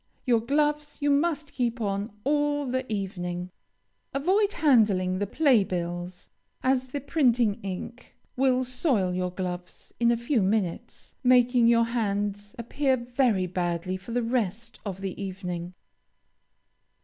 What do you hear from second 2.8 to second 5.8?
evening. Avoid handling the play